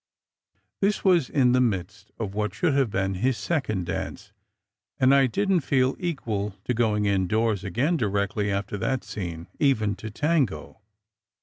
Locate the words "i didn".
5.13-5.59